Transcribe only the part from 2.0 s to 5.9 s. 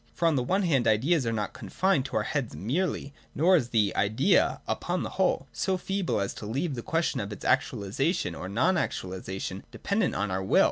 to our heads merely, nor is the Idea, upon the whole, so